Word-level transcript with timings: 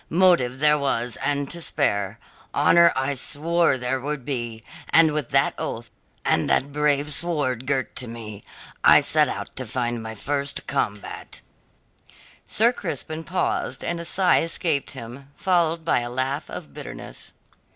Motive 0.09 0.57
there 0.57 0.79
was 0.79 1.15
and 1.17 1.47
to 1.51 1.61
spare; 1.61 2.17
honour 2.55 2.91
I 2.95 3.13
swore 3.13 3.77
there 3.77 4.01
should 4.01 4.25
be; 4.25 4.63
and 4.89 5.13
with 5.13 5.29
that 5.29 5.53
oath, 5.59 5.91
and 6.25 6.49
that 6.49 6.71
brave 6.71 7.13
sword 7.13 7.67
girt 7.67 7.95
to 7.97 8.07
me, 8.07 8.41
I 8.83 9.01
set 9.01 9.29
out 9.29 9.55
to 9.57 9.99
my 9.99 10.15
first 10.15 10.65
combat." 10.65 11.41
Sir 12.47 12.73
Crispin 12.73 13.23
paused 13.25 13.83
and 13.83 13.99
a 13.99 14.05
sigh 14.05 14.41
escaped 14.41 14.89
him, 14.89 15.29
followed 15.35 15.85
by 15.85 15.99
a 15.99 16.09
laugh 16.09 16.49
of 16.49 16.73
bitterness. 16.73 17.33